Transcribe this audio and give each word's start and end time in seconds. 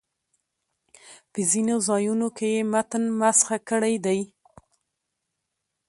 په 1.31 1.39
ځینو 1.51 1.75
ځایونو 1.87 2.27
کې 2.37 2.47
یې 2.55 2.61
متن 2.71 3.03
مسخ 3.19 3.47
کړی 3.69 3.95
دی. 4.05 4.19